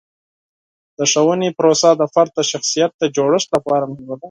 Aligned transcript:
د 0.97 0.99
ښوونې 1.11 1.49
پروسه 1.57 1.89
د 1.95 2.03
فرد 2.13 2.31
د 2.35 2.39
شخصیت 2.51 2.91
د 2.97 3.03
جوړښت 3.15 3.49
لپاره 3.55 3.85
مهمه 3.91 4.15
ده. 4.17 4.19